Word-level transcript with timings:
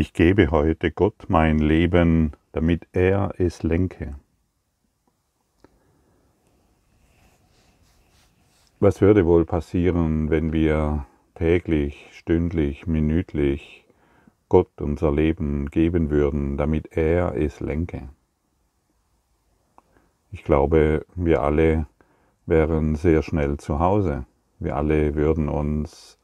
Ich 0.00 0.12
gebe 0.12 0.52
heute 0.52 0.92
Gott 0.92 1.24
mein 1.26 1.58
Leben, 1.58 2.30
damit 2.52 2.86
er 2.92 3.32
es 3.38 3.64
lenke. 3.64 4.14
Was 8.78 9.00
würde 9.00 9.26
wohl 9.26 9.44
passieren, 9.44 10.30
wenn 10.30 10.52
wir 10.52 11.04
täglich, 11.34 12.10
stündlich, 12.12 12.86
minütlich 12.86 13.86
Gott 14.48 14.70
unser 14.80 15.10
Leben 15.10 15.68
geben 15.68 16.10
würden, 16.10 16.56
damit 16.56 16.96
er 16.96 17.34
es 17.34 17.58
lenke? 17.58 18.08
Ich 20.30 20.44
glaube, 20.44 21.06
wir 21.16 21.42
alle 21.42 21.88
wären 22.46 22.94
sehr 22.94 23.24
schnell 23.24 23.56
zu 23.56 23.80
Hause. 23.80 24.26
Wir 24.60 24.76
alle 24.76 25.16
würden 25.16 25.48
uns 25.48 26.20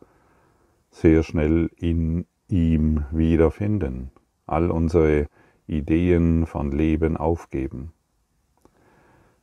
sehr 0.93 1.25
schnell 1.25 1.72
in 1.77 2.27
ihm 2.48 3.04
wiederfinden, 3.11 4.10
all 4.46 4.70
unsere 4.70 5.28
Ideen 5.66 6.46
von 6.46 6.73
Leben 6.73 7.16
aufgeben. 7.16 7.92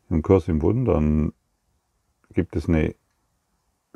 Im 0.09 0.21
Kurs 0.21 0.47
im 0.47 0.61
Wundern 0.61 1.33
gibt 2.33 2.55
es, 2.55 2.67
eine, 2.67 2.95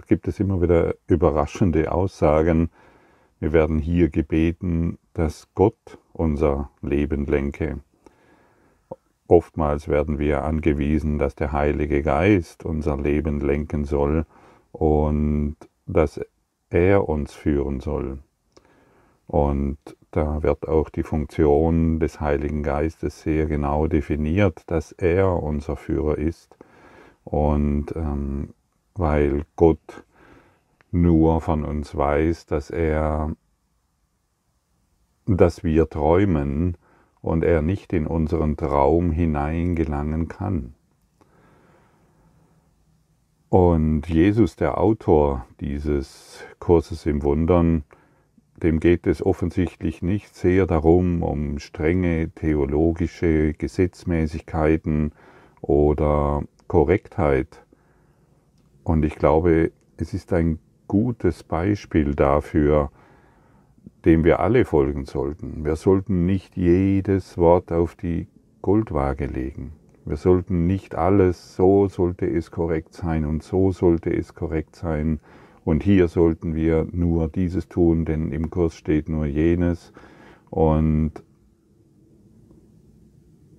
gibt 0.08 0.28
es 0.28 0.40
immer 0.40 0.62
wieder 0.62 0.96
überraschende 1.08 1.92
Aussagen. 1.92 2.70
Wir 3.40 3.54
werden 3.54 3.80
hier 3.80 4.10
gebeten, 4.10 4.98
dass 5.14 5.50
Gott 5.56 6.00
unser 6.14 6.72
Leben 6.82 7.26
lenke. 7.26 7.82
Oftmals 9.28 9.88
werden 9.88 10.20
wir 10.20 10.44
angewiesen, 10.44 11.18
dass 11.18 11.36
der 11.36 11.52
Heilige 11.52 12.04
Geist 12.04 12.64
unser 12.64 12.98
Leben 12.98 13.40
lenken 13.40 13.86
soll 13.86 14.26
und 14.72 15.56
dass 15.86 16.22
er 16.70 17.10
uns 17.10 17.34
führen 17.34 17.80
soll. 17.80 18.20
Und 19.28 19.78
da 20.12 20.44
wird 20.44 20.68
auch 20.68 20.90
die 20.90 21.04
Funktion 21.04 22.00
des 22.00 22.22
Heiligen 22.22 22.64
Geistes 22.64 23.22
sehr 23.22 23.48
genau 23.48 23.88
definiert, 23.88 24.64
dass 24.68 24.92
er 24.92 25.42
unser 25.42 25.76
Führer 25.76 26.18
ist. 26.18 26.58
Und 27.24 27.96
ähm, 27.96 28.54
weil 28.94 29.44
Gott 29.56 30.06
nur 30.92 31.42
von 31.42 31.66
uns 31.66 31.96
weiß, 31.96 32.46
dass 32.46 32.70
er, 32.70 33.36
dass 35.26 35.64
wir 35.64 35.90
träumen 35.90 36.78
und 37.22 37.44
er 37.44 37.62
nicht 37.62 37.92
in 37.92 38.08
unseren 38.08 38.56
Traum 38.56 39.12
hineingelangen 39.12 40.28
kann. 40.28 40.76
Und 43.50 44.08
Jesus, 44.08 44.56
der 44.56 44.78
Autor 44.78 45.46
dieses 45.60 46.44
Kurses 46.60 47.06
im 47.06 47.24
Wundern, 47.24 47.84
dem 48.64 48.80
geht 48.80 49.06
es 49.06 49.26
offensichtlich 49.26 50.02
nicht 50.02 50.34
sehr 50.36 50.66
darum, 50.66 51.24
um 51.24 51.60
strenge 51.60 52.30
theologische 52.30 53.54
Gesetzmäßigkeiten 53.54 55.12
oder 55.62 56.44
Korrektheit. 56.68 57.64
Und 58.84 59.04
ich 59.04 59.16
glaube, 59.16 59.72
es 59.98 60.14
ist 60.14 60.32
ein 60.32 60.60
gutes 60.88 61.44
Beispiel 61.44 62.16
dafür, 62.16 62.92
dem 64.06 64.24
wir 64.24 64.40
alle 64.40 64.66
folgen 64.66 65.06
sollten. 65.06 65.66
Wir 65.66 65.76
sollten 65.76 66.26
nicht 66.26 66.56
jedes 66.56 67.38
Wort 67.38 67.72
auf 67.72 67.96
die 67.96 68.28
Goldwaage 68.62 69.26
legen. 69.26 69.74
Wir 70.06 70.18
sollten 70.18 70.68
nicht 70.68 70.96
alles, 70.96 71.56
so 71.56 71.88
sollte 71.88 72.28
es 72.28 72.52
korrekt 72.52 72.94
sein 72.94 73.26
und 73.26 73.44
so 73.44 73.72
sollte 73.72 74.12
es 74.16 74.36
korrekt 74.36 74.76
sein 74.76 75.20
und 75.66 75.82
hier 75.82 76.08
sollten 76.08 76.56
wir 76.56 76.88
nur 76.92 77.28
dieses 77.28 77.68
tun, 77.68 78.06
denn 78.06 78.32
im 78.32 78.52
Kurs 78.52 78.76
steht 78.76 79.10
nur 79.10 79.26
jenes. 79.26 79.92
Und 80.52 81.12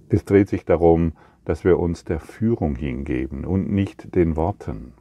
es 0.08 0.24
dreht 0.24 0.48
sich 0.48 0.64
darum, 0.64 1.12
dass 1.44 1.64
wir 1.64 1.80
uns 1.80 2.04
der 2.04 2.20
Führung 2.20 2.76
hingeben 2.76 3.44
und 3.44 3.70
nicht 3.70 4.14
den 4.14 4.36
Worten. 4.36 4.92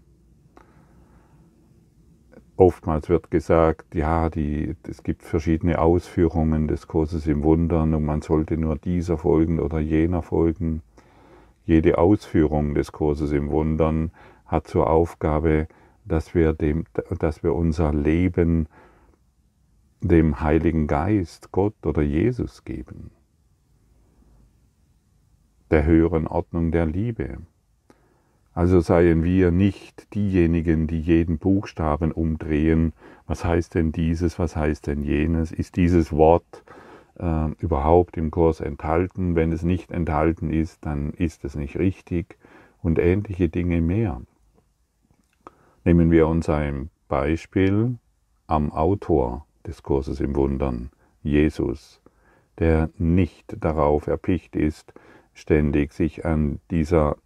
Oftmals 2.58 3.08
wird 3.08 3.30
gesagt, 3.30 3.94
ja, 3.94 4.30
die, 4.30 4.76
es 4.88 5.04
gibt 5.04 5.22
verschiedene 5.22 5.80
Ausführungen 5.80 6.68
des 6.68 6.88
Kurses 6.88 7.28
im 7.28 7.44
Wundern 7.44 7.94
und 7.94 8.04
man 8.06 8.24
sollte 8.24 8.58
nur 8.58 8.78
dieser 8.78 9.18
folgen 9.20 9.60
oder 9.60 9.80
jener 9.80 10.24
folgen. 10.24 10.82
Jede 11.66 12.00
Ausführung 12.00 12.74
des 12.74 12.92
Kurses 12.92 13.32
im 13.32 13.52
Wundern 13.52 14.12
hat 14.46 14.68
zur 14.68 14.90
Aufgabe, 14.90 15.68
dass 16.06 16.34
wir, 16.36 16.54
dem, 16.54 16.86
dass 17.20 17.44
wir 17.44 17.54
unser 17.54 17.94
Leben 17.94 18.68
dem 20.02 20.40
Heiligen 20.40 20.88
Geist, 20.88 21.52
Gott 21.52 21.86
oder 21.86 22.02
Jesus 22.02 22.64
geben, 22.64 23.12
der 25.72 25.86
höheren 25.86 26.28
Ordnung 26.28 26.72
der 26.72 26.86
Liebe. 26.86 27.40
Also 28.54 28.80
seien 28.80 29.24
wir 29.24 29.52
nicht 29.52 30.14
diejenigen, 30.14 30.88
die 30.88 31.02
jeden 31.02 31.40
Buchstaben 31.40 32.12
umdrehen. 32.14 32.94
Was 33.28 33.44
heißt 33.44 33.76
denn 33.76 33.92
dieses, 33.92 34.40
was 34.40 34.56
heißt 34.56 34.88
denn 34.88 35.02
jenes? 35.02 35.52
Ist 35.52 35.76
dieses 35.76 36.14
Wort 36.14 36.64
äh, 37.20 37.52
überhaupt 37.60 38.16
im 38.16 38.32
Kurs 38.32 38.62
enthalten? 38.62 39.36
Wenn 39.36 39.52
es 39.52 39.64
nicht 39.64 39.92
enthalten 39.92 40.52
ist, 40.52 40.86
dann 40.86 41.12
ist 41.12 41.44
es 41.44 41.56
nicht 41.56 41.78
richtig 41.78 42.38
und 42.82 42.98
ähnliche 42.98 43.50
Dinge 43.50 43.82
mehr. 43.82 44.22
Nehmen 45.88 46.10
wir 46.10 46.28
uns 46.28 46.50
ein 46.50 46.90
Beispiel 47.08 48.00
am 48.48 48.72
Autor 48.72 49.46
des 49.68 49.84
Kurses 49.84 50.20
im 50.20 50.36
Wundern, 50.36 50.90
Jesus, 51.22 52.02
der 52.58 52.90
nicht 52.98 53.56
darauf 53.64 54.08
erpicht 54.08 54.56
ist, 54.56 54.96
ständig 55.36 55.94
sich 55.94 56.26
an 56.26 56.60
dieser 56.72 57.18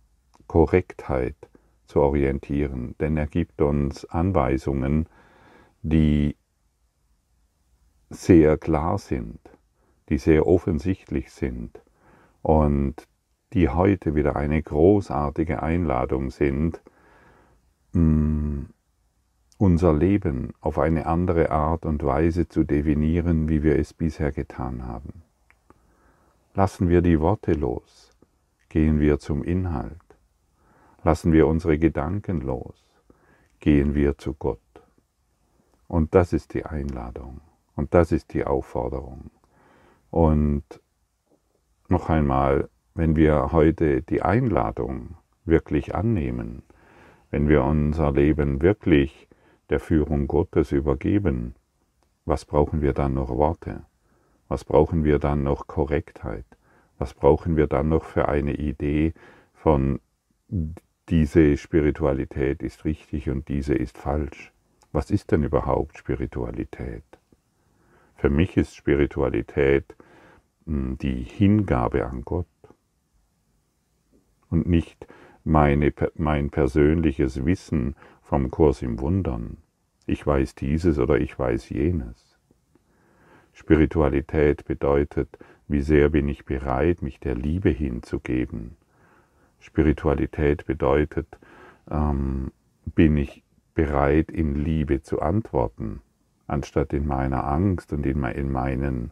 Korrektheit 0.47 1.37
zu 1.85 2.01
orientieren, 2.01 2.95
denn 2.99 3.15
er 3.15 3.27
gibt 3.27 3.61
uns 3.61 4.03
Anweisungen, 4.03 5.07
die 5.81 6.35
sehr 8.09 8.57
klar 8.57 8.97
sind, 8.97 9.39
die 10.09 10.17
sehr 10.17 10.45
offensichtlich 10.45 11.31
sind 11.31 11.81
und 12.41 13.07
die 13.53 13.69
heute 13.69 14.15
wieder 14.15 14.35
eine 14.35 14.61
großartige 14.61 15.63
Einladung 15.63 16.29
sind, 16.29 16.81
unser 19.57 19.93
Leben 19.93 20.53
auf 20.61 20.79
eine 20.79 21.05
andere 21.05 21.51
Art 21.51 21.85
und 21.85 22.03
Weise 22.03 22.47
zu 22.47 22.63
definieren, 22.63 23.49
wie 23.49 23.63
wir 23.63 23.77
es 23.77 23.93
bisher 23.93 24.31
getan 24.31 24.85
haben. 24.85 25.23
Lassen 26.53 26.89
wir 26.89 27.01
die 27.01 27.19
Worte 27.19 27.53
los, 27.53 28.11
gehen 28.69 28.99
wir 28.99 29.19
zum 29.19 29.43
Inhalt. 29.43 29.97
Lassen 31.03 31.31
wir 31.31 31.47
unsere 31.47 31.77
Gedanken 31.77 32.41
los, 32.41 32.83
gehen 33.59 33.95
wir 33.95 34.17
zu 34.17 34.33
Gott. 34.33 34.59
Und 35.87 36.13
das 36.13 36.33
ist 36.33 36.53
die 36.53 36.65
Einladung 36.65 37.41
und 37.75 37.93
das 37.93 38.11
ist 38.11 38.33
die 38.33 38.45
Aufforderung. 38.45 39.31
Und 40.11 40.63
noch 41.87 42.09
einmal, 42.09 42.69
wenn 42.93 43.15
wir 43.15 43.51
heute 43.51 44.01
die 44.01 44.21
Einladung 44.21 45.15
wirklich 45.45 45.95
annehmen, 45.95 46.63
wenn 47.31 47.47
wir 47.47 47.63
unser 47.63 48.11
Leben 48.11 48.61
wirklich 48.61 49.27
der 49.69 49.79
Führung 49.79 50.27
Gottes 50.27 50.71
übergeben, 50.71 51.55
was 52.25 52.45
brauchen 52.45 52.81
wir 52.81 52.93
dann 52.93 53.13
noch 53.13 53.29
Worte? 53.29 53.83
Was 54.47 54.65
brauchen 54.65 55.03
wir 55.03 55.19
dann 55.19 55.43
noch 55.43 55.67
Korrektheit? 55.67 56.45
Was 56.97 57.13
brauchen 57.13 57.55
wir 57.55 57.67
dann 57.67 57.89
noch 57.89 58.03
für 58.03 58.27
eine 58.27 58.55
Idee 58.55 59.13
von 59.53 59.99
diese 61.09 61.57
Spiritualität 61.57 62.61
ist 62.61 62.85
richtig 62.85 63.29
und 63.29 63.47
diese 63.47 63.73
ist 63.73 63.97
falsch? 63.97 64.51
Was 64.91 65.11
ist 65.11 65.31
denn 65.31 65.43
überhaupt 65.43 65.97
Spiritualität? 65.97 67.03
Für 68.15 68.29
mich 68.29 68.57
ist 68.57 68.75
Spiritualität 68.75 69.95
hm, 70.65 70.97
die 70.97 71.23
Hingabe 71.23 72.05
an 72.05 72.23
Gott 72.23 72.47
und 74.49 74.67
nicht 74.67 75.07
meine, 75.49 75.91
mein 76.15 76.51
persönliches 76.51 77.43
Wissen 77.43 77.95
vom 78.21 78.51
Kurs 78.51 78.81
im 78.81 78.99
Wundern. 78.99 79.57
Ich 80.05 80.25
weiß 80.25 80.55
dieses 80.55 80.99
oder 80.99 81.19
ich 81.19 81.37
weiß 81.37 81.69
jenes. 81.69 82.37
Spiritualität 83.53 84.65
bedeutet, 84.65 85.37
wie 85.67 85.81
sehr 85.81 86.09
bin 86.09 86.27
ich 86.29 86.45
bereit, 86.45 87.01
mich 87.01 87.19
der 87.19 87.35
Liebe 87.35 87.69
hinzugeben. 87.69 88.77
Spiritualität 89.59 90.65
bedeutet, 90.65 91.27
ähm, 91.89 92.51
bin 92.85 93.17
ich 93.17 93.43
bereit, 93.73 94.31
in 94.31 94.55
Liebe 94.55 95.01
zu 95.01 95.19
antworten, 95.19 96.01
anstatt 96.47 96.93
in 96.93 97.05
meiner 97.05 97.45
Angst 97.45 97.91
und 97.91 98.05
in, 98.05 98.23
in 98.23 98.51
meinen 98.51 99.11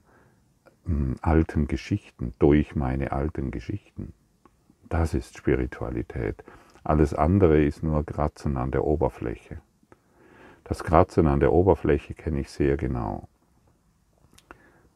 ähm, 0.87 1.15
alten 1.21 1.67
Geschichten, 1.67 2.33
durch 2.39 2.75
meine 2.75 3.11
alten 3.11 3.51
Geschichten. 3.51 4.13
Das 4.89 5.13
ist 5.13 5.37
Spiritualität. 5.37 6.45
Alles 6.83 7.13
andere 7.13 7.61
ist 7.61 7.83
nur 7.83 8.05
Kratzen 8.05 8.55
an 8.55 8.71
der 8.71 8.85
Oberfläche. 8.85 9.59
Das 10.63 10.83
Kratzen 10.83 11.27
an 11.27 11.41
der 11.41 11.51
Oberfläche 11.51 12.13
kenne 12.13 12.39
ich 12.39 12.49
sehr 12.49 12.77
genau. 12.77 13.27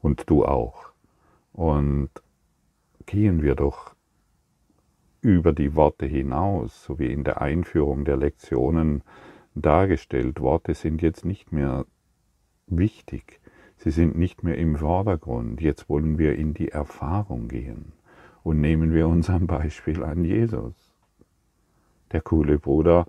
Und 0.01 0.29
du 0.29 0.45
auch. 0.45 0.93
Und 1.51 2.09
gehen 3.05 3.41
wir 3.41 3.55
doch 3.55 3.93
über 5.19 5.51
die 5.51 5.75
Worte 5.75 6.05
hinaus, 6.05 6.85
so 6.85 6.97
wie 6.97 7.11
in 7.11 7.25
der 7.25 7.41
Einführung 7.41 8.05
der 8.05 8.15
Lektionen 8.15 9.03
dargestellt. 9.55 10.39
Worte 10.39 10.73
sind 10.73 11.01
jetzt 11.01 11.25
nicht 11.25 11.51
mehr 11.51 11.85
wichtig, 12.67 13.41
sie 13.75 13.91
sind 13.91 14.17
nicht 14.17 14.41
mehr 14.41 14.57
im 14.57 14.77
Vordergrund. 14.77 15.59
Jetzt 15.59 15.89
wollen 15.89 16.17
wir 16.17 16.37
in 16.37 16.53
die 16.53 16.69
Erfahrung 16.69 17.49
gehen 17.49 17.91
und 18.43 18.61
nehmen 18.61 18.93
wir 18.93 19.07
uns 19.07 19.29
ein 19.29 19.47
Beispiel 19.47 20.03
an 20.03 20.23
Jesus. 20.23 20.73
Der 22.11 22.21
coole 22.21 22.59
Bruder, 22.59 23.05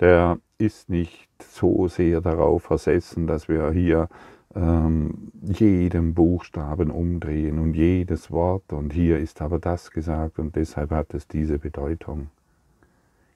der 0.00 0.38
ist 0.58 0.88
nicht 0.88 1.28
so 1.42 1.88
sehr 1.88 2.20
darauf 2.20 2.64
versessen, 2.64 3.26
dass 3.26 3.48
wir 3.48 3.70
hier 3.70 4.08
ähm, 4.54 5.32
jeden 5.42 6.14
Buchstaben 6.14 6.90
umdrehen 6.90 7.58
und 7.58 7.74
jedes 7.74 8.30
Wort 8.30 8.72
und 8.72 8.92
hier 8.92 9.18
ist 9.18 9.42
aber 9.42 9.58
das 9.58 9.90
gesagt 9.90 10.38
und 10.38 10.56
deshalb 10.56 10.90
hat 10.90 11.12
es 11.14 11.28
diese 11.28 11.58
Bedeutung. 11.58 12.28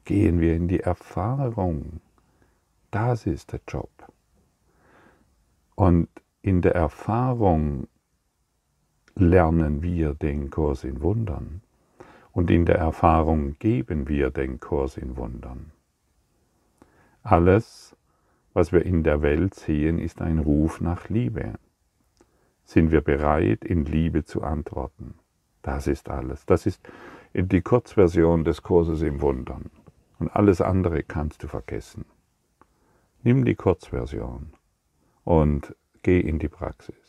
Gehen 0.05 0.41
wir 0.41 0.57
in 0.57 0.67
die 0.67 0.81
Erfahrung. 0.81 2.01
Das 2.91 3.27
ist 3.27 3.53
der 3.53 3.61
Job. 3.69 3.91
Und 5.75 6.09
in 6.43 6.63
der 6.63 6.75
Erfahrung 6.75 7.87
lernen 9.15 9.83
wir 9.83 10.15
den 10.15 10.51
Kurs 10.51 10.85
in 10.85 11.03
Wundern. 11.03 11.63
Und 12.33 12.51
in 12.51 12.65
der 12.65 12.77
Erfahrung 12.77 13.59
geben 13.59 14.09
wir 14.09 14.31
den 14.31 14.61
Kurs 14.61 14.97
in 14.97 15.17
Wundern. 15.17 15.73
Alles, 17.23 17.97
was 18.55 18.73
wir 18.73 18.85
in 18.85 19.03
der 19.03 19.21
Welt 19.23 19.55
sehen, 19.55 19.99
ist 19.99 20.23
ein 20.23 20.39
Ruf 20.39 20.81
nach 20.81 21.09
Liebe. 21.09 21.55
Sind 22.65 22.93
wir 22.93 23.01
bereit, 23.01 23.65
in 23.65 23.85
Liebe 23.85 24.25
zu 24.25 24.43
antworten? 24.43 25.15
Das 25.63 25.87
ist 25.87 26.09
alles. 26.09 26.47
Das 26.47 26.67
ist 26.67 26.81
die 27.35 27.63
Kurzversion 27.63 28.45
des 28.45 28.63
Kurses 28.63 29.03
im 29.03 29.21
Wundern. 29.21 29.71
Und 30.19 30.29
alles 30.29 30.61
andere 30.61 31.03
kannst 31.03 31.43
du 31.43 31.49
vergessen. 31.49 32.05
Nimm 33.23 33.45
die 33.45 33.55
Kurzversion 33.55 34.53
und 35.25 35.75
geh 36.03 36.21
in 36.21 36.39
die 36.39 36.49
Praxis. 36.49 37.00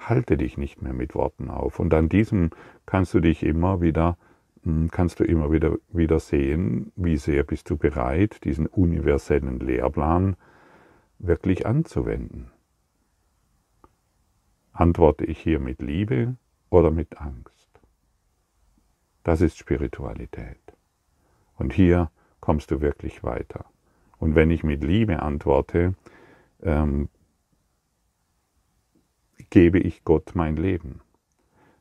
Halte 0.00 0.36
dich 0.36 0.58
nicht 0.58 0.82
mehr 0.82 0.92
mit 0.92 1.14
Worten 1.14 1.50
auf. 1.50 1.78
Und 1.78 1.94
an 1.94 2.08
diesem 2.08 2.50
kannst 2.86 3.14
du 3.14 3.20
dich 3.20 3.42
immer 3.42 3.80
wieder 3.80 4.16
hm, 4.62 4.90
kannst 4.90 5.20
du 5.20 5.24
immer 5.24 5.50
wieder, 5.50 5.78
wieder 5.88 6.20
sehen, 6.20 6.92
wie 6.96 7.16
sehr 7.16 7.44
bist 7.44 7.70
du 7.70 7.76
bereit, 7.76 8.44
diesen 8.44 8.66
universellen 8.66 9.58
Lehrplan 9.58 10.36
wirklich 11.18 11.66
anzuwenden. 11.66 12.50
Antworte 14.72 15.24
ich 15.24 15.38
hier 15.38 15.58
mit 15.58 15.82
Liebe 15.82 16.36
oder 16.68 16.90
mit 16.90 17.18
Angst? 17.18 17.68
Das 19.22 19.40
ist 19.40 19.58
Spiritualität. 19.58 20.60
Und 21.56 21.72
hier 21.72 22.10
kommst 22.40 22.70
du 22.70 22.80
wirklich 22.80 23.22
weiter. 23.22 23.66
Und 24.18 24.34
wenn 24.34 24.50
ich 24.50 24.62
mit 24.62 24.82
Liebe 24.82 25.20
antworte, 25.20 25.94
ähm, 26.62 27.08
gebe 29.48 29.78
ich 29.78 30.04
Gott 30.04 30.32
mein 30.34 30.56
Leben. 30.56 31.00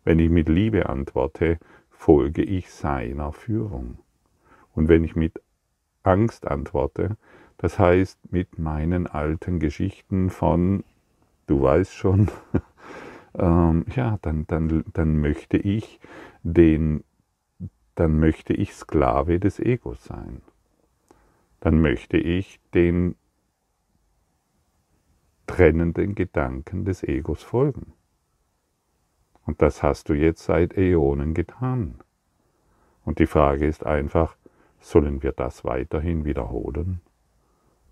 Wenn 0.03 0.19
ich 0.19 0.29
mit 0.29 0.47
Liebe 0.47 0.87
antworte, 0.87 1.59
folge 1.89 2.43
ich 2.43 2.71
seiner 2.71 3.33
Führung. 3.33 3.99
Und 4.73 4.87
wenn 4.87 5.03
ich 5.03 5.15
mit 5.15 5.41
Angst 6.03 6.47
antworte, 6.47 7.17
das 7.57 7.77
heißt 7.77 8.31
mit 8.31 8.57
meinen 8.57 9.05
alten 9.05 9.59
Geschichten 9.59 10.29
von, 10.29 10.83
du 11.47 11.61
weißt 11.61 11.93
schon, 11.93 12.29
ähm, 13.37 13.85
ja, 13.93 14.17
dann, 14.21 14.47
dann, 14.47 14.85
dann 14.93 15.19
möchte 15.19 15.57
ich 15.57 15.99
den, 16.43 17.03
dann 17.95 18.19
möchte 18.19 18.53
ich 18.53 18.73
Sklave 18.73 19.39
des 19.39 19.59
Egos 19.59 20.05
sein. 20.05 20.41
Dann 21.59 21.81
möchte 21.81 22.17
ich 22.17 22.61
den 22.73 23.15
trennenden 25.49 26.13
Gedanken 26.13 26.85
des 26.85 27.03
Egos 27.03 27.41
folgen. 27.41 27.93
Und 29.47 29.63
das 29.63 29.81
hast 29.81 30.09
du 30.09 30.13
jetzt 30.13 30.43
seit 30.43 30.77
Äonen 30.77 31.33
getan. 31.33 31.95
Und 33.03 33.17
die 33.17 33.25
Frage 33.25 33.65
ist 33.65 33.83
einfach, 33.83 34.37
sollen 34.79 35.23
wir 35.23 35.31
das 35.31 35.65
weiterhin 35.65 36.23
wiederholen? 36.23 37.01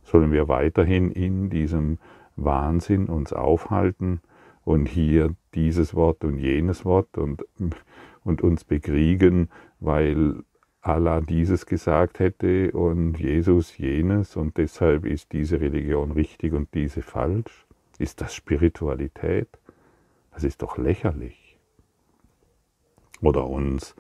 Sollen 0.04 0.32
wir 0.32 0.48
weiterhin 0.48 1.10
in 1.10 1.50
diesem 1.50 1.98
Wahnsinn 2.36 3.08
uns 3.08 3.34
aufhalten 3.34 4.22
und 4.64 4.86
hier 4.86 5.36
dieses 5.56 5.96
Wort 5.96 6.24
und 6.24 6.38
jenes 6.38 6.86
Wort 6.86 7.18
und, 7.18 7.44
und 8.24 8.44
uns 8.44 8.66
bekriegen, 8.66 9.50
weil 9.80 10.44
Allah 10.88 11.22
dieses 11.22 11.66
gesagt 11.66 12.20
hätte 12.20 12.72
und 12.72 13.20
Jesus 13.20 13.78
jenes 13.78 14.36
und 14.36 14.58
deshalb 14.58 15.06
ist 15.06 15.34
diese 15.34 15.60
Religion 15.60 16.12
richtig 16.12 16.54
und 16.54 16.74
diese 16.74 17.02
falsch? 17.02 17.66
Ist 18.00 18.22
das 18.22 18.34
Spiritualität? 18.34 19.50
Das 20.32 20.44
ist 20.44 20.62
doch 20.62 20.78
lächerlich 20.78 21.48
oder 23.22 23.48
uns 23.48 23.96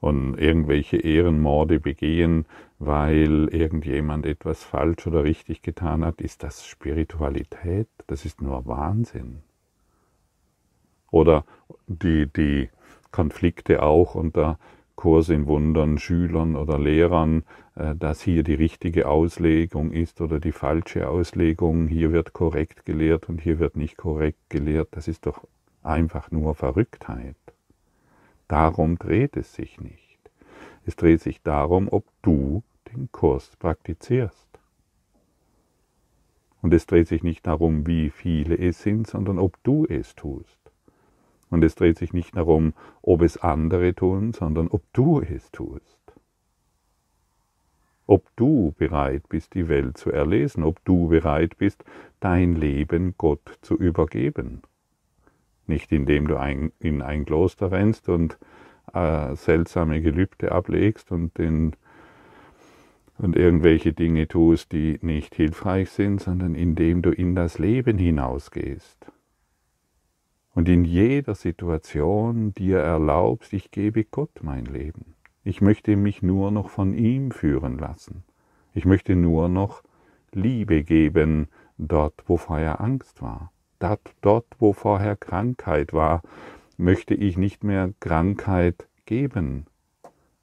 und 0.00 0.38
irgendwelche 0.38 0.98
Ehrenmorde 0.98 1.80
begehen, 1.80 2.46
weil 2.78 3.48
irgendjemand 3.48 4.26
etwas 4.26 4.62
falsch 4.62 5.06
oder 5.06 5.24
richtig 5.24 5.62
getan 5.62 6.04
hat, 6.04 6.20
ist 6.20 6.42
das 6.42 6.66
Spiritualität? 6.66 7.88
Das 8.06 8.24
ist 8.24 8.40
nur 8.40 8.66
Wahnsinn. 8.66 9.42
Oder 11.10 11.44
die, 11.88 12.26
die 12.26 12.68
Konflikte 13.10 13.82
auch 13.82 14.14
unter 14.14 14.58
Kurs 14.98 15.28
in 15.28 15.46
Wundern, 15.46 15.96
Schülern 15.98 16.56
oder 16.56 16.76
Lehrern, 16.76 17.44
äh, 17.76 17.94
dass 17.94 18.20
hier 18.20 18.42
die 18.42 18.54
richtige 18.54 19.08
Auslegung 19.08 19.92
ist 19.92 20.20
oder 20.20 20.40
die 20.40 20.50
falsche 20.50 21.08
Auslegung, 21.08 21.86
hier 21.86 22.10
wird 22.10 22.32
korrekt 22.32 22.84
gelehrt 22.84 23.28
und 23.28 23.40
hier 23.40 23.60
wird 23.60 23.76
nicht 23.76 23.96
korrekt 23.96 24.50
gelehrt, 24.50 24.88
das 24.90 25.06
ist 25.06 25.26
doch 25.26 25.46
einfach 25.84 26.32
nur 26.32 26.56
Verrücktheit. 26.56 27.36
Darum 28.48 28.98
dreht 28.98 29.36
es 29.36 29.54
sich 29.54 29.80
nicht. 29.80 30.18
Es 30.84 30.96
dreht 30.96 31.20
sich 31.20 31.42
darum, 31.42 31.86
ob 31.88 32.04
du 32.22 32.64
den 32.92 33.08
Kurs 33.12 33.52
praktizierst. 33.60 34.48
Und 36.60 36.74
es 36.74 36.86
dreht 36.86 37.06
sich 37.06 37.22
nicht 37.22 37.46
darum, 37.46 37.86
wie 37.86 38.10
viele 38.10 38.58
es 38.58 38.82
sind, 38.82 39.06
sondern 39.06 39.38
ob 39.38 39.62
du 39.62 39.86
es 39.88 40.16
tust. 40.16 40.57
Und 41.50 41.64
es 41.64 41.74
dreht 41.74 41.98
sich 41.98 42.12
nicht 42.12 42.36
darum, 42.36 42.74
ob 43.02 43.22
es 43.22 43.38
andere 43.38 43.94
tun, 43.94 44.32
sondern 44.32 44.68
ob 44.68 44.82
du 44.92 45.20
es 45.20 45.50
tust. 45.50 45.98
Ob 48.06 48.34
du 48.36 48.74
bereit 48.78 49.28
bist, 49.28 49.54
die 49.54 49.68
Welt 49.68 49.98
zu 49.98 50.10
erlesen, 50.10 50.62
ob 50.62 50.84
du 50.84 51.08
bereit 51.08 51.58
bist, 51.58 51.84
dein 52.20 52.54
Leben 52.54 53.14
Gott 53.18 53.58
zu 53.60 53.76
übergeben. 53.76 54.62
Nicht 55.66 55.92
indem 55.92 56.26
du 56.26 56.36
ein, 56.36 56.72
in 56.80 57.02
ein 57.02 57.26
Kloster 57.26 57.70
rennst 57.70 58.08
und 58.08 58.38
äh, 58.94 59.36
seltsame 59.36 60.00
Gelübde 60.00 60.52
ablegst 60.52 61.12
und, 61.12 61.36
den, 61.36 61.76
und 63.18 63.36
irgendwelche 63.36 63.92
Dinge 63.92 64.26
tust, 64.26 64.72
die 64.72 64.98
nicht 65.02 65.34
hilfreich 65.34 65.90
sind, 65.90 66.20
sondern 66.20 66.54
indem 66.54 67.02
du 67.02 67.10
in 67.10 67.34
das 67.34 67.58
Leben 67.58 67.98
hinausgehst. 67.98 69.12
Und 70.58 70.68
in 70.68 70.84
jeder 70.84 71.36
Situation 71.36 72.52
dir 72.52 72.78
erlaubst, 72.78 73.52
ich 73.52 73.70
gebe 73.70 74.02
Gott 74.02 74.40
mein 74.42 74.64
Leben. 74.64 75.14
Ich 75.44 75.60
möchte 75.60 75.94
mich 75.94 76.20
nur 76.20 76.50
noch 76.50 76.68
von 76.68 76.94
ihm 76.94 77.30
führen 77.30 77.78
lassen. 77.78 78.24
Ich 78.74 78.84
möchte 78.84 79.14
nur 79.14 79.48
noch 79.48 79.84
Liebe 80.32 80.82
geben 80.82 81.46
dort, 81.76 82.24
wo 82.26 82.38
vorher 82.38 82.80
Angst 82.80 83.22
war. 83.22 83.52
Dort, 83.78 84.00
dort, 84.20 84.46
wo 84.58 84.72
vorher 84.72 85.14
Krankheit 85.14 85.92
war, 85.92 86.22
möchte 86.76 87.14
ich 87.14 87.38
nicht 87.38 87.62
mehr 87.62 87.92
Krankheit 88.00 88.88
geben, 89.06 89.66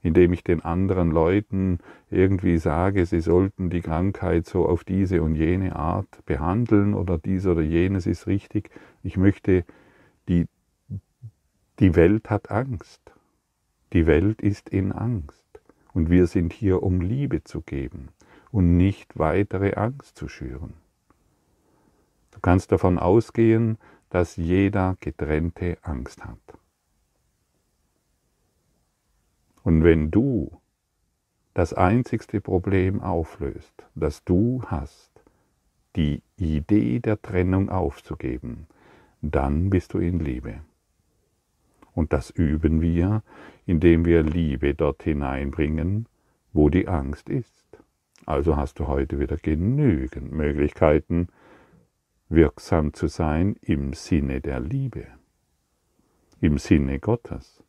indem 0.02 0.32
ich 0.32 0.46
den 0.46 0.64
anderen 0.64 1.12
Leuten 1.12 1.80
irgendwie 2.10 2.58
sage, 2.58 3.06
sie 3.06 3.20
sollten 3.20 3.70
die 3.70 3.82
Krankheit 3.82 4.46
so 4.46 4.66
auf 4.66 4.86
diese 4.86 5.22
und 5.22 5.36
jene 5.36 5.76
Art 5.76 6.26
behandeln 6.26 6.94
oder 6.94 7.18
dies 7.18 7.46
oder 7.46 7.62
jenes 7.62 8.08
ist 8.08 8.28
richtig. 8.28 8.70
Ich 9.04 9.18
möchte, 9.18 9.66
die, 10.28 10.48
die 11.80 11.96
Welt 11.96 12.30
hat 12.30 12.52
Angst. 12.52 13.02
Die 13.94 14.06
Welt 14.06 14.42
ist 14.42 14.70
in 14.70 14.92
Angst. 14.92 15.44
Und 15.94 16.10
wir 16.10 16.28
sind 16.28 16.52
hier, 16.52 16.84
um 16.84 17.02
Liebe 17.02 17.44
zu 17.44 17.62
geben 17.62 18.10
und 18.52 18.78
nicht 18.78 19.18
weitere 19.18 19.76
Angst 19.76 20.18
zu 20.18 20.28
schüren. 20.28 20.74
Du 22.32 22.40
kannst 22.42 22.72
davon 22.72 23.00
ausgehen, 23.00 23.78
dass 24.10 24.36
jeder 24.36 24.98
getrennte 25.00 25.78
Angst 25.82 26.26
hat. 26.26 26.40
Und 29.64 29.84
wenn 29.84 30.12
du 30.12 30.62
das 31.54 31.74
einzigste 31.74 32.42
Problem 32.42 33.02
auflöst, 33.02 33.74
das 33.96 34.24
du 34.26 34.62
hast, 34.68 35.12
die 35.96 36.22
Idee 36.38 37.00
der 37.00 37.22
Trennung 37.22 37.70
aufzugeben, 37.70 38.68
dann 39.32 39.70
bist 39.70 39.94
du 39.94 40.00
in 40.00 40.20
Liebe. 40.20 40.62
Und 41.94 42.14
das 42.14 42.30
üben 42.30 42.82
wir, 42.82 43.24
indem 43.66 44.06
wir 44.06 44.22
Liebe 44.22 44.76
dort 44.76 45.04
hineinbringen, 45.04 46.08
wo 46.54 46.70
die 46.70 46.88
Angst 46.88 47.30
ist. 47.30 47.66
Also 48.26 48.58
hast 48.58 48.80
du 48.80 48.88
heute 48.88 49.20
wieder 49.20 49.38
genügend 49.38 50.32
Möglichkeiten, 50.32 51.30
wirksam 52.30 52.94
zu 52.94 53.08
sein 53.08 53.56
im 53.62 53.94
Sinne 53.94 54.42
der 54.42 54.60
Liebe, 54.60 55.06
im 56.42 56.58
Sinne 56.58 57.00
Gottes 57.00 57.64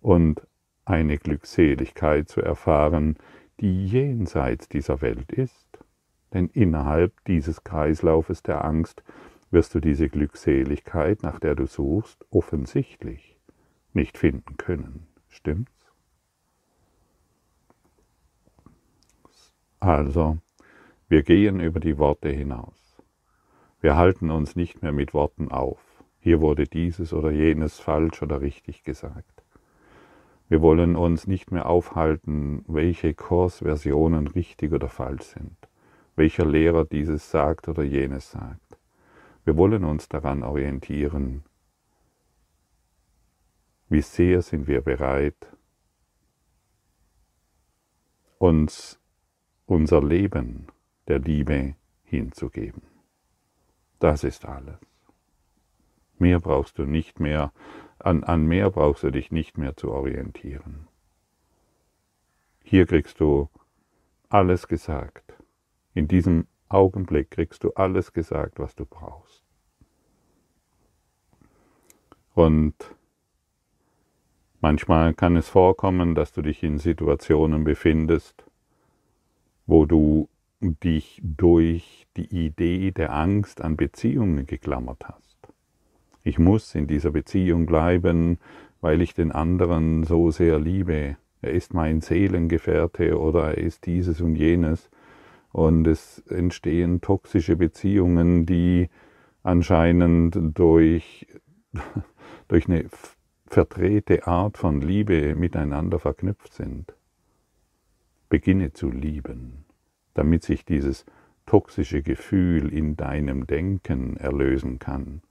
und 0.00 0.46
eine 0.84 1.18
Glückseligkeit 1.18 2.28
zu 2.28 2.40
erfahren, 2.40 3.16
die 3.60 3.86
jenseits 3.86 4.68
dieser 4.68 5.00
Welt 5.02 5.32
ist. 5.32 5.66
Denn 6.32 6.48
innerhalb 6.48 7.12
dieses 7.24 7.64
Kreislaufes 7.64 8.42
der 8.42 8.64
Angst 8.64 9.02
wirst 9.50 9.74
du 9.74 9.80
diese 9.80 10.08
Glückseligkeit, 10.08 11.22
nach 11.22 11.40
der 11.40 11.54
du 11.54 11.66
suchst, 11.66 12.26
offensichtlich 12.30 13.38
nicht 13.92 14.18
finden 14.18 14.56
können. 14.56 15.06
Stimmt's? 15.28 15.72
Also, 19.80 20.38
wir 21.08 21.22
gehen 21.22 21.60
über 21.60 21.80
die 21.80 21.98
Worte 21.98 22.28
hinaus. 22.28 23.02
Wir 23.80 23.96
halten 23.96 24.30
uns 24.30 24.56
nicht 24.56 24.82
mehr 24.82 24.92
mit 24.92 25.14
Worten 25.14 25.50
auf. 25.50 25.80
Hier 26.20 26.40
wurde 26.40 26.64
dieses 26.64 27.12
oder 27.12 27.30
jenes 27.30 27.78
falsch 27.78 28.22
oder 28.22 28.40
richtig 28.40 28.82
gesagt. 28.82 29.44
Wir 30.48 30.60
wollen 30.62 30.96
uns 30.96 31.26
nicht 31.26 31.52
mehr 31.52 31.66
aufhalten, 31.66 32.64
welche 32.66 33.14
Kursversionen 33.14 34.26
richtig 34.26 34.72
oder 34.72 34.88
falsch 34.88 35.24
sind, 35.24 35.56
welcher 36.16 36.44
Lehrer 36.44 36.84
dieses 36.84 37.30
sagt 37.30 37.68
oder 37.68 37.82
jenes 37.82 38.32
sagt. 38.32 38.67
Wir 39.48 39.56
wollen 39.56 39.82
uns 39.86 40.10
daran 40.10 40.42
orientieren, 40.42 41.42
wie 43.88 44.02
sehr 44.02 44.42
sind 44.42 44.66
wir 44.66 44.82
bereit, 44.82 45.56
uns 48.36 49.00
unser 49.64 50.04
Leben 50.04 50.66
der 51.06 51.20
Liebe 51.20 51.76
hinzugeben. 52.04 52.82
Das 54.00 54.22
ist 54.22 54.44
alles. 54.44 54.76
Mehr 56.18 56.40
brauchst 56.40 56.76
du 56.76 56.84
nicht 56.84 57.18
mehr, 57.18 57.50
an, 57.98 58.24
an 58.24 58.44
mehr 58.46 58.68
brauchst 58.68 59.02
du 59.02 59.10
dich 59.10 59.32
nicht 59.32 59.56
mehr 59.56 59.78
zu 59.78 59.92
orientieren. 59.92 60.88
Hier 62.64 62.84
kriegst 62.84 63.18
du 63.18 63.48
alles 64.28 64.68
gesagt. 64.68 65.32
In 65.94 66.06
diesem 66.06 66.46
Augenblick 66.68 67.30
kriegst 67.30 67.64
du 67.64 67.72
alles 67.72 68.12
gesagt, 68.12 68.58
was 68.58 68.76
du 68.76 68.84
brauchst. 68.84 69.27
Und 72.38 72.74
manchmal 74.60 75.12
kann 75.12 75.34
es 75.34 75.48
vorkommen, 75.48 76.14
dass 76.14 76.30
du 76.30 76.40
dich 76.40 76.62
in 76.62 76.78
Situationen 76.78 77.64
befindest, 77.64 78.44
wo 79.66 79.86
du 79.86 80.28
dich 80.60 81.20
durch 81.24 82.06
die 82.16 82.46
Idee 82.46 82.92
der 82.92 83.12
Angst 83.12 83.60
an 83.60 83.76
Beziehungen 83.76 84.46
geklammert 84.46 85.08
hast. 85.08 85.36
Ich 86.22 86.38
muss 86.38 86.76
in 86.76 86.86
dieser 86.86 87.10
Beziehung 87.10 87.66
bleiben, 87.66 88.38
weil 88.80 89.02
ich 89.02 89.14
den 89.14 89.32
anderen 89.32 90.04
so 90.04 90.30
sehr 90.30 90.60
liebe. 90.60 91.16
Er 91.42 91.50
ist 91.50 91.74
mein 91.74 92.02
Seelengefährte 92.02 93.18
oder 93.18 93.56
er 93.56 93.58
ist 93.58 93.84
dieses 93.84 94.20
und 94.20 94.36
jenes. 94.36 94.90
Und 95.50 95.88
es 95.88 96.20
entstehen 96.28 97.00
toxische 97.00 97.56
Beziehungen, 97.56 98.46
die 98.46 98.90
anscheinend 99.42 100.38
durch, 100.56 101.26
durch 102.48 102.68
eine 102.68 102.86
verdrehte 103.46 104.26
Art 104.26 104.58
von 104.58 104.80
Liebe 104.80 105.34
miteinander 105.34 105.98
verknüpft 105.98 106.52
sind. 106.52 106.94
Beginne 108.28 108.72
zu 108.72 108.90
lieben 108.90 109.64
damit 110.18 110.42
sich 110.42 110.64
dieses 110.64 111.06
toxische 111.46 112.02
Gefühl 112.02 112.72
in 112.72 112.96
deinem 112.96 113.46
Denken 113.46 114.16
erlösen 114.16 114.80
kann. 114.80 115.22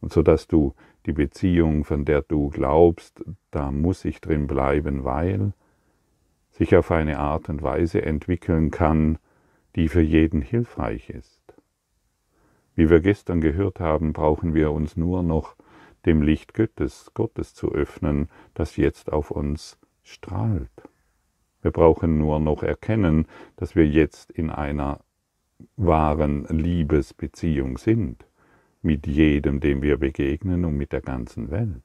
Und 0.00 0.14
so 0.14 0.22
dass 0.22 0.48
du 0.48 0.74
die 1.04 1.12
Beziehung, 1.12 1.84
von 1.84 2.06
der 2.06 2.22
du 2.22 2.48
glaubst, 2.48 3.22
da 3.50 3.70
muss 3.70 4.06
ich 4.06 4.22
drin 4.22 4.46
bleiben, 4.46 5.04
weil 5.04 5.52
sich 6.52 6.74
auf 6.74 6.90
eine 6.90 7.18
Art 7.18 7.50
und 7.50 7.62
Weise 7.62 8.00
entwickeln 8.00 8.70
kann, 8.70 9.18
die 9.76 9.88
für 9.88 10.00
jeden 10.00 10.40
hilfreich 10.40 11.10
ist. 11.10 11.42
Wie 12.74 12.88
wir 12.88 13.00
gestern 13.00 13.42
gehört 13.42 13.78
haben, 13.78 14.14
brauchen 14.14 14.54
wir 14.54 14.72
uns 14.72 14.96
nur 14.96 15.22
noch 15.22 15.54
dem 16.06 16.22
Licht 16.22 16.54
Gottes, 16.54 17.10
Gottes 17.14 17.54
zu 17.54 17.72
öffnen, 17.72 18.28
das 18.54 18.76
jetzt 18.76 19.12
auf 19.12 19.30
uns 19.30 19.78
strahlt. 20.02 20.70
Wir 21.60 21.70
brauchen 21.70 22.18
nur 22.18 22.38
noch 22.38 22.62
erkennen, 22.62 23.26
dass 23.56 23.74
wir 23.74 23.86
jetzt 23.86 24.30
in 24.30 24.50
einer 24.50 25.00
wahren 25.76 26.44
Liebesbeziehung 26.44 27.78
sind, 27.78 28.24
mit 28.80 29.06
jedem, 29.06 29.60
dem 29.60 29.82
wir 29.82 29.98
begegnen 29.98 30.64
und 30.64 30.76
mit 30.76 30.92
der 30.92 31.00
ganzen 31.00 31.50
Welt. 31.50 31.82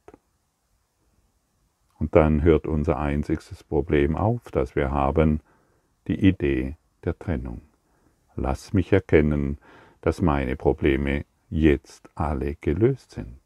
Und 1.98 2.16
dann 2.16 2.44
hört 2.44 2.68
unser 2.68 3.00
einziges 3.00 3.64
Problem 3.64 4.16
auf, 4.16 4.52
das 4.52 4.76
wir 4.76 4.92
haben, 4.92 5.40
die 6.08 6.28
Idee 6.28 6.78
der 7.04 7.18
Trennung. 7.18 7.62
Lass 8.36 8.74
mich 8.74 8.92
erkennen, 8.92 9.58
dass 10.02 10.22
meine 10.22 10.56
Probleme 10.56 11.26
jetzt 11.50 12.10
alle 12.16 12.56
gelöst 12.56 13.12
sind. 13.12 13.43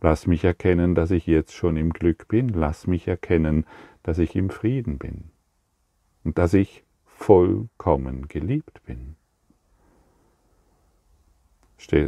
Lass 0.00 0.26
mich 0.26 0.44
erkennen, 0.44 0.94
dass 0.94 1.10
ich 1.10 1.26
jetzt 1.26 1.54
schon 1.54 1.76
im 1.76 1.92
Glück 1.92 2.28
bin. 2.28 2.48
Lass 2.50 2.86
mich 2.86 3.08
erkennen, 3.08 3.66
dass 4.02 4.18
ich 4.18 4.36
im 4.36 4.50
Frieden 4.50 4.98
bin 4.98 5.30
und 6.24 6.38
dass 6.38 6.54
ich 6.54 6.84
vollkommen 7.06 8.28
geliebt 8.28 8.82
bin. 8.84 9.16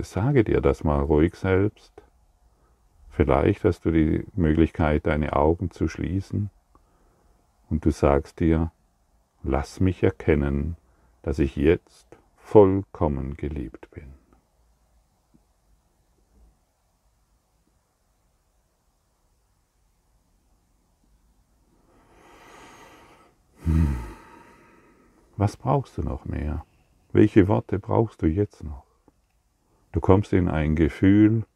Sage 0.03 0.45
dir 0.45 0.61
das 0.61 0.85
mal 0.85 1.01
ruhig 1.01 1.35
selbst. 1.35 1.93
Vielleicht 3.11 3.65
hast 3.65 3.85
du 3.85 3.91
die 3.91 4.25
Möglichkeit, 4.35 5.07
deine 5.07 5.35
Augen 5.35 5.71
zu 5.71 5.89
schließen 5.89 6.51
und 7.69 7.85
du 7.85 7.91
sagst 7.91 8.41
dir, 8.41 8.71
lass 9.43 9.81
mich 9.81 10.03
erkennen, 10.03 10.77
dass 11.23 11.39
ich 11.39 11.57
jetzt 11.57 12.07
vollkommen 12.37 13.37
geliebt 13.37 13.91
bin. 13.91 14.18
Was 25.39 25.57
brauchst 25.57 25.97
du 25.97 26.03
noch 26.03 26.25
mehr? 26.25 26.67
Welche 27.13 27.47
Worte 27.47 27.79
brauchst 27.79 28.23
du 28.23 28.27
jetzt 28.27 28.65
noch? 28.65 28.85
Du 29.93 30.01
kommst 30.01 30.33
in 30.33 30.49
ein 30.49 30.75
Gefühl 30.75 31.47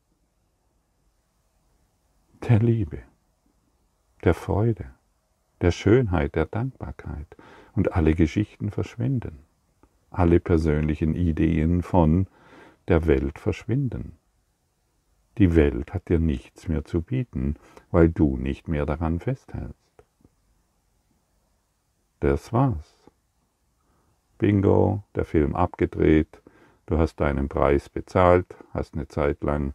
der 2.48 2.60
Liebe, 2.60 3.02
der 4.22 4.34
Freude, 4.34 4.94
der 5.62 5.72
Schönheit, 5.72 6.36
der 6.36 6.46
Dankbarkeit 6.46 7.36
und 7.74 7.92
alle 7.92 8.14
Geschichten 8.14 8.70
verschwinden. 8.70 9.40
Alle 10.10 10.38
persönlichen 10.38 11.16
Ideen 11.16 11.82
von 11.82 12.28
der 12.86 13.06
Welt 13.06 13.40
verschwinden. 13.40 14.16
Die 15.38 15.56
Welt 15.56 15.92
hat 15.92 16.08
dir 16.08 16.20
nichts 16.20 16.68
mehr 16.68 16.84
zu 16.84 17.02
bieten, 17.02 17.56
weil 17.90 18.10
du 18.10 18.36
nicht 18.36 18.68
mehr 18.68 18.86
daran 18.86 19.18
festhältst. 19.18 20.04
Das 22.20 22.52
war's. 22.52 22.91
Bingo, 24.42 25.04
der 25.14 25.24
Film 25.24 25.54
abgedreht, 25.54 26.42
du 26.86 26.98
hast 26.98 27.20
deinen 27.20 27.48
Preis 27.48 27.88
bezahlt, 27.88 28.56
hast 28.74 28.94
eine 28.94 29.06
Zeit 29.06 29.44
lang 29.44 29.72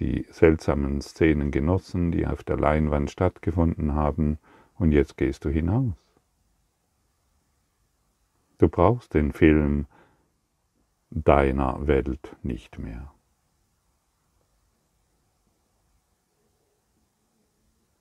die 0.00 0.26
seltsamen 0.28 1.00
Szenen 1.00 1.50
genossen, 1.50 2.12
die 2.12 2.26
auf 2.26 2.44
der 2.44 2.58
Leinwand 2.58 3.10
stattgefunden 3.10 3.94
haben, 3.94 4.38
und 4.74 4.92
jetzt 4.92 5.16
gehst 5.16 5.46
du 5.46 5.48
hinaus. 5.48 5.96
Du 8.58 8.68
brauchst 8.68 9.14
den 9.14 9.32
Film 9.32 9.86
deiner 11.08 11.86
Welt 11.86 12.36
nicht 12.42 12.78
mehr. 12.78 13.14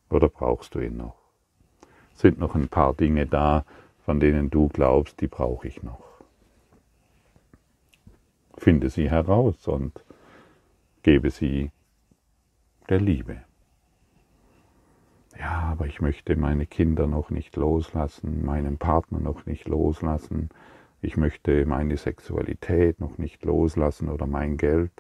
Oder 0.09 0.27
brauchst 0.27 0.75
du 0.75 0.81
ihn 0.81 0.97
noch? 0.97 1.15
Sind 2.15 2.37
noch 2.37 2.53
ein 2.53 2.67
paar 2.67 2.93
Dinge 2.95 3.27
da, 3.27 3.63
von 4.05 4.19
denen 4.19 4.49
du 4.49 4.67
glaubst, 4.69 5.21
die 5.21 5.27
brauche 5.27 5.67
ich 5.67 5.83
noch. 5.83 6.03
Finde 8.57 8.89
sie 8.89 9.09
heraus 9.09 9.67
und 9.67 10.03
gebe 11.03 11.31
sie 11.31 11.71
der 12.89 12.99
Liebe. 12.99 13.41
Ja, 15.39 15.61
aber 15.71 15.87
ich 15.87 16.01
möchte 16.01 16.35
meine 16.35 16.67
Kinder 16.67 17.07
noch 17.07 17.29
nicht 17.29 17.55
loslassen, 17.55 18.45
meinen 18.45 18.77
Partner 18.77 19.19
noch 19.19 19.45
nicht 19.45 19.67
loslassen, 19.67 20.49
ich 21.03 21.17
möchte 21.17 21.65
meine 21.65 21.97
Sexualität 21.97 22.99
noch 22.99 23.17
nicht 23.17 23.43
loslassen 23.43 24.07
oder 24.09 24.27
mein 24.27 24.57
Geld. 24.57 24.91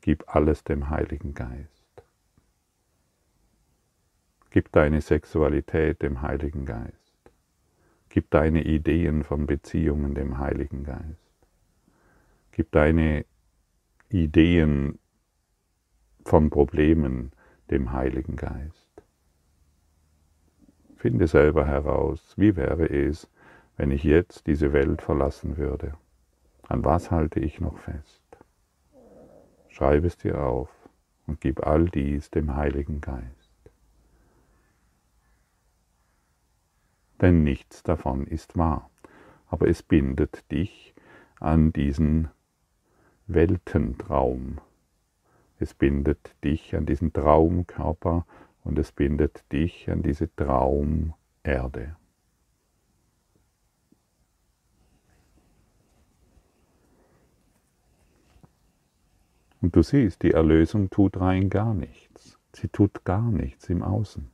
gib 0.00 0.24
alles 0.34 0.64
dem 0.64 0.90
Heiligen 0.90 1.34
Geist. 1.34 2.02
Gib 4.50 4.72
deine 4.72 5.00
Sexualität 5.00 6.02
dem 6.02 6.22
Heiligen 6.22 6.64
Geist. 6.64 7.07
Gib 8.08 8.30
deine 8.30 8.62
Ideen 8.64 9.22
von 9.22 9.46
Beziehungen 9.46 10.14
dem 10.14 10.38
Heiligen 10.38 10.84
Geist. 10.84 11.46
Gib 12.52 12.72
deine 12.72 13.24
Ideen 14.08 14.98
von 16.24 16.50
Problemen 16.50 17.32
dem 17.70 17.92
Heiligen 17.92 18.36
Geist. 18.36 18.88
Finde 20.96 21.26
selber 21.26 21.66
heraus, 21.66 22.34
wie 22.36 22.56
wäre 22.56 22.86
es, 22.86 23.28
wenn 23.76 23.90
ich 23.90 24.02
jetzt 24.02 24.46
diese 24.46 24.72
Welt 24.72 25.02
verlassen 25.02 25.56
würde. 25.56 25.94
An 26.62 26.84
was 26.84 27.10
halte 27.10 27.40
ich 27.40 27.60
noch 27.60 27.78
fest? 27.78 28.22
Schreib 29.68 30.04
es 30.04 30.16
dir 30.16 30.42
auf 30.42 30.70
und 31.26 31.40
gib 31.40 31.64
all 31.66 31.84
dies 31.84 32.30
dem 32.30 32.56
Heiligen 32.56 33.00
Geist. 33.00 33.37
Denn 37.20 37.42
nichts 37.42 37.82
davon 37.82 38.26
ist 38.26 38.56
wahr, 38.56 38.90
aber 39.48 39.68
es 39.68 39.82
bindet 39.82 40.50
dich 40.52 40.94
an 41.40 41.72
diesen 41.72 42.28
Weltentraum. 43.26 44.60
Es 45.58 45.74
bindet 45.74 46.34
dich 46.44 46.76
an 46.76 46.86
diesen 46.86 47.12
Traumkörper 47.12 48.24
und 48.62 48.78
es 48.78 48.92
bindet 48.92 49.44
dich 49.52 49.90
an 49.90 50.02
diese 50.02 50.34
Traumerde. 50.36 51.96
Und 59.60 59.74
du 59.74 59.82
siehst, 59.82 60.22
die 60.22 60.30
Erlösung 60.30 60.88
tut 60.90 61.18
rein 61.18 61.50
gar 61.50 61.74
nichts. 61.74 62.38
Sie 62.54 62.68
tut 62.68 63.04
gar 63.04 63.30
nichts 63.30 63.68
im 63.68 63.82
Außen. 63.82 64.30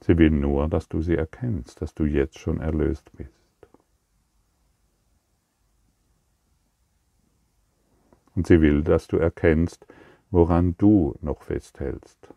Sie 0.00 0.16
will 0.16 0.30
nur, 0.30 0.68
dass 0.68 0.88
du 0.88 1.02
sie 1.02 1.16
erkennst, 1.16 1.82
dass 1.82 1.94
du 1.94 2.04
jetzt 2.04 2.38
schon 2.38 2.60
erlöst 2.60 3.10
bist. 3.16 3.32
Und 8.34 8.46
sie 8.46 8.60
will, 8.60 8.84
dass 8.84 9.08
du 9.08 9.16
erkennst, 9.16 9.86
woran 10.30 10.76
du 10.78 11.16
noch 11.20 11.42
festhältst. 11.42 12.32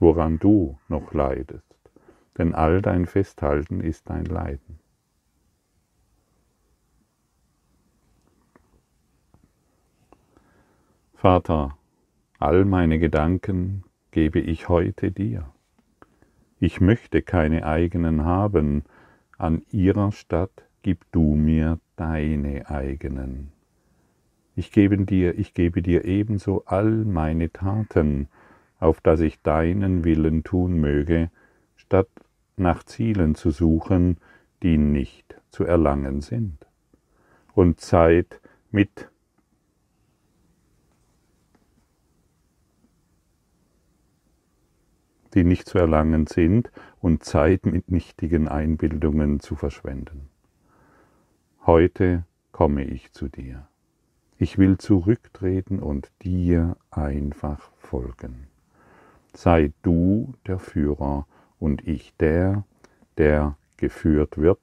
Woran 0.00 0.40
du 0.40 0.78
noch 0.88 1.12
leidest. 1.12 1.78
Denn 2.38 2.54
all 2.54 2.82
dein 2.82 3.06
Festhalten 3.06 3.80
ist 3.80 4.10
dein 4.10 4.24
Leiden. 4.24 4.80
Vater, 11.14 11.78
All 12.42 12.64
meine 12.64 12.98
Gedanken 12.98 13.84
gebe 14.10 14.40
ich 14.40 14.68
heute 14.68 15.12
dir. 15.12 15.52
Ich 16.58 16.80
möchte 16.80 17.22
keine 17.22 17.64
eigenen 17.64 18.24
haben, 18.24 18.82
an 19.38 19.62
ihrer 19.70 20.10
Statt 20.10 20.50
gib 20.82 21.04
du 21.12 21.36
mir 21.36 21.78
deine 21.94 22.68
eigenen. 22.68 23.52
Ich 24.56 24.72
gebe 24.72 24.98
dir, 25.04 25.38
ich 25.38 25.54
gebe 25.54 25.82
dir 25.82 26.04
ebenso 26.04 26.64
all 26.66 26.90
meine 26.90 27.52
Taten, 27.52 28.26
auf 28.80 29.00
dass 29.00 29.20
ich 29.20 29.40
deinen 29.42 30.02
Willen 30.02 30.42
tun 30.42 30.80
möge, 30.80 31.30
statt 31.76 32.08
nach 32.56 32.82
Zielen 32.82 33.36
zu 33.36 33.52
suchen, 33.52 34.16
die 34.64 34.78
nicht 34.78 35.40
zu 35.50 35.62
erlangen 35.62 36.22
sind. 36.22 36.66
Und 37.54 37.78
Zeit 37.78 38.40
mit 38.72 39.11
die 45.34 45.44
nicht 45.44 45.68
zu 45.68 45.78
erlangen 45.78 46.26
sind, 46.26 46.70
und 47.00 47.24
Zeit 47.24 47.66
mit 47.66 47.90
nichtigen 47.90 48.48
Einbildungen 48.48 49.40
zu 49.40 49.56
verschwenden. 49.56 50.28
Heute 51.66 52.24
komme 52.52 52.84
ich 52.84 53.12
zu 53.12 53.28
dir. 53.28 53.66
Ich 54.38 54.58
will 54.58 54.78
zurücktreten 54.78 55.78
und 55.78 56.10
dir 56.22 56.76
einfach 56.90 57.70
folgen. 57.78 58.48
Sei 59.34 59.72
du 59.82 60.34
der 60.46 60.58
Führer 60.58 61.26
und 61.58 61.86
ich 61.86 62.14
der, 62.18 62.64
der 63.18 63.56
geführt 63.76 64.38
wird 64.38 64.60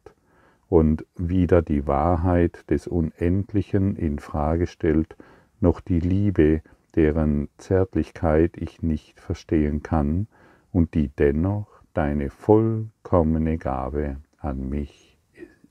und 0.67 1.05
weder 1.15 1.61
die 1.61 1.87
Wahrheit 1.87 2.69
des 2.69 2.87
Unendlichen 2.87 3.95
in 3.95 4.19
Frage 4.19 4.67
stellt, 4.67 5.15
noch 5.61 5.81
die 5.81 5.99
Liebe, 5.99 6.61
deren 6.95 7.49
Zärtlichkeit 7.57 8.57
ich 8.57 8.81
nicht 8.81 9.19
verstehen 9.19 9.83
kann, 9.83 10.27
und 10.71 10.93
die 10.93 11.09
dennoch 11.09 11.67
deine 11.93 12.29
vollkommene 12.29 13.57
Gabe 13.57 14.17
an 14.37 14.69
mich 14.69 15.17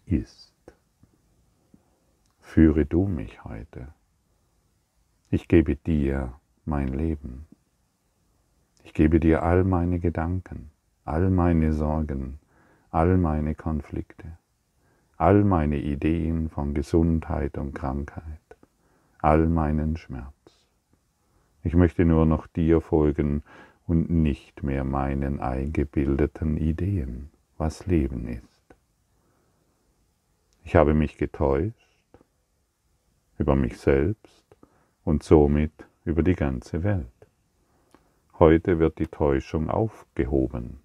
ist. 0.07 0.55
Führe 2.41 2.87
du 2.87 3.07
mich 3.07 3.45
heute. 3.45 3.89
Ich 5.31 5.49
gebe 5.49 5.77
dir 5.77 6.33
mein 6.65 6.89
Leben. 6.89 7.47
Ich 8.85 8.95
gebe 8.95 9.21
dir 9.21 9.43
all 9.43 9.65
meine 9.65 9.99
Gedanken, 9.99 10.71
all 11.05 11.31
meine 11.31 11.75
Sorgen, 11.75 12.39
all 12.91 13.19
meine 13.19 13.55
Konflikte, 13.55 14.39
all 15.19 15.45
meine 15.45 15.79
Ideen 15.79 16.49
von 16.49 16.73
Gesundheit 16.73 17.59
und 17.59 17.75
Krankheit, 17.75 18.41
all 19.21 19.47
meinen 19.47 19.99
Schmerz. 19.99 20.33
Ich 21.63 21.75
möchte 21.75 22.07
nur 22.07 22.25
noch 22.25 22.47
dir 22.47 22.81
folgen 22.81 23.43
und 23.89 24.11
nicht 24.11 24.63
mehr 24.63 24.85
meinen 24.85 25.41
eingebildeten 25.41 26.59
Ideen, 26.59 27.31
was 27.57 27.87
Leben 27.87 28.29
ist. 28.29 28.77
Ich 30.63 30.77
habe 30.77 30.93
mich 30.93 31.17
getäuscht 31.17 31.73
über 33.39 33.57
mich 33.57 33.79
selbst 33.79 34.45
und 35.05 35.23
somit 35.23 35.73
über 36.05 36.23
die 36.23 36.35
ganze 36.35 36.83
Welt. 36.83 37.07
Heute 38.39 38.79
wird 38.79 38.99
die 38.99 39.07
Täuschung 39.07 39.71
aufgehoben. 39.71 40.81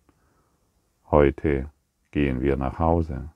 Heute 1.12 1.70
gehen 2.12 2.42
wir 2.42 2.56
nach 2.56 2.80
Hause. 2.80 3.32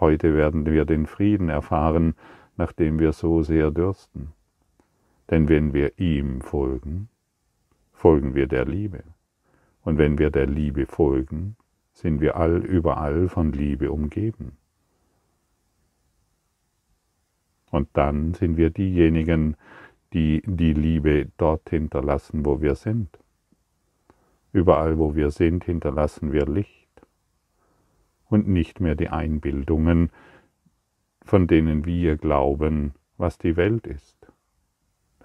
Heute 0.00 0.34
werden 0.34 0.66
wir 0.66 0.84
den 0.84 1.06
Frieden 1.06 1.50
erfahren, 1.50 2.16
nach 2.56 2.72
dem 2.72 2.98
wir 2.98 3.12
so 3.12 3.42
sehr 3.42 3.70
dürsten. 3.70 4.32
Denn 5.30 5.48
wenn 5.48 5.72
wir 5.72 5.98
ihm 5.98 6.40
folgen, 6.40 7.08
folgen 7.96 8.34
wir 8.34 8.46
der 8.46 8.66
Liebe. 8.66 9.02
Und 9.82 9.98
wenn 9.98 10.18
wir 10.18 10.30
der 10.30 10.46
Liebe 10.46 10.86
folgen, 10.86 11.56
sind 11.92 12.20
wir 12.20 12.36
all 12.36 12.58
überall 12.58 13.28
von 13.28 13.52
Liebe 13.52 13.90
umgeben. 13.90 14.58
Und 17.70 17.88
dann 17.94 18.34
sind 18.34 18.56
wir 18.56 18.70
diejenigen, 18.70 19.56
die 20.12 20.42
die 20.44 20.74
Liebe 20.74 21.28
dort 21.36 21.70
hinterlassen, 21.70 22.44
wo 22.44 22.60
wir 22.60 22.74
sind. 22.74 23.18
Überall, 24.52 24.98
wo 24.98 25.14
wir 25.14 25.30
sind, 25.30 25.64
hinterlassen 25.64 26.32
wir 26.32 26.46
Licht 26.46 27.02
und 28.28 28.46
nicht 28.46 28.80
mehr 28.80 28.94
die 28.94 29.08
Einbildungen, 29.08 30.10
von 31.22 31.46
denen 31.46 31.84
wir 31.86 32.16
glauben, 32.16 32.94
was 33.16 33.38
die 33.38 33.56
Welt 33.56 33.86
ist 33.86 34.15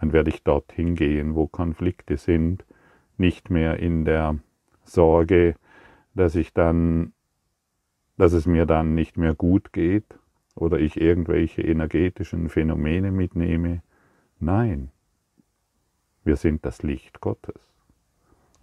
dann 0.02 0.14
werde 0.14 0.32
ich 0.32 0.44
dorthin 0.44 0.96
gehen, 0.96 1.36
wo 1.36 1.46
Konflikte 1.46 2.18
sind, 2.18 2.66
nicht 3.18 3.52
mehr 3.52 3.78
in 3.78 4.04
der 4.04 4.40
Sorge, 4.84 5.56
dass 6.16 6.34
ich 6.34 6.54
dann, 6.54 7.14
dass 8.18 8.34
es 8.34 8.48
mir 8.48 8.66
dann 8.66 8.96
nicht 8.96 9.16
mehr 9.16 9.36
gut 9.36 9.72
geht 9.72 10.18
oder 10.56 10.80
ich 10.80 11.00
irgendwelche 11.00 11.62
energetischen 11.62 12.50
Phänomene 12.50 13.12
mitnehme. 13.12 13.84
Nein, 14.40 14.90
wir 16.24 16.36
sind 16.36 16.66
das 16.66 16.82
Licht 16.82 17.22
Gottes. 17.22 17.62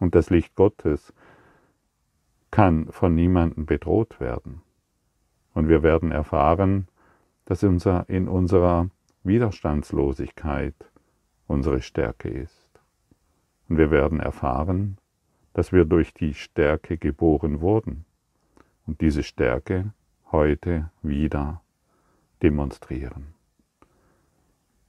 Und 0.00 0.16
das 0.16 0.30
Licht 0.30 0.56
Gottes 0.56 1.14
kann 2.50 2.90
von 2.90 3.14
niemandem 3.14 3.64
bedroht 3.64 4.18
werden. 4.18 4.62
Und 5.54 5.68
wir 5.68 5.84
werden 5.84 6.10
erfahren, 6.10 6.88
dass 7.44 7.62
unser, 7.62 8.08
in 8.08 8.26
unserer 8.26 8.90
Widerstandslosigkeit 9.22 10.74
unsere 11.48 11.82
Stärke 11.82 12.28
ist. 12.28 12.68
Und 13.68 13.78
wir 13.78 13.90
werden 13.90 14.20
erfahren, 14.20 14.98
dass 15.54 15.72
wir 15.72 15.84
durch 15.84 16.14
die 16.14 16.34
Stärke 16.34 16.96
geboren 16.96 17.60
wurden 17.60 18.04
und 18.86 19.00
diese 19.00 19.24
Stärke 19.24 19.92
heute 20.30 20.90
wieder 21.02 21.62
demonstrieren. 22.42 23.34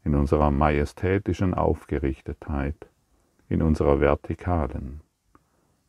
In 0.04 0.16
unserer 0.16 0.52
majestätischen 0.52 1.54
Aufgerichtetheit, 1.54 2.90
in 3.48 3.62
unserer 3.62 4.00
vertikalen, 4.00 5.02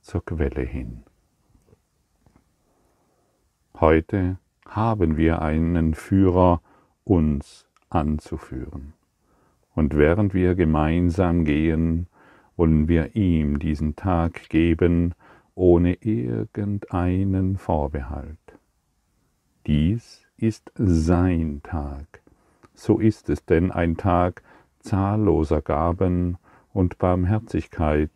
zur 0.01 0.25
Quelle 0.25 0.63
hin. 0.63 1.05
Heute 3.79 4.39
haben 4.67 5.17
wir 5.17 5.43
einen 5.43 5.95
Führer, 5.95 6.63
uns 7.05 7.67
anzuführen. 7.89 8.95
Und 9.75 9.97
während 9.97 10.35
wir 10.35 10.55
gemeinsam 10.55 11.45
gehen, 11.45 12.07
wollen 12.57 12.89
wir 12.89 13.17
ihm 13.17 13.59
diesen 13.59 13.97
Tag 13.97 14.49
geben, 14.49 15.15
ohne 15.55 15.95
irgendeinen 15.95 17.57
Vorbehalt. 17.57 18.39
Dies 19.67 20.27
ist 20.37 20.73
sein 20.75 21.61
Tag. 21.63 22.23
So 22.75 22.99
ist 22.99 23.29
es 23.29 23.45
denn 23.45 23.71
ein 23.71 23.97
Tag 23.97 24.43
zahlloser 24.81 25.61
Gaben 25.61 26.39
und 26.73 26.99
Barmherzigkeit 26.99 28.11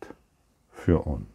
für 0.69 0.99
uns. 1.01 1.34